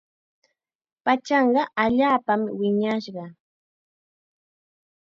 Pachanqa 1.03 1.61
allaapam 1.83 2.41
wiñashqa. 2.59 3.25